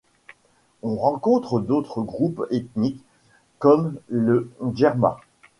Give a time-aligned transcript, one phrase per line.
[0.81, 3.03] On rencontre d'autres groupe ethnique
[3.59, 5.19] comme le Djerma.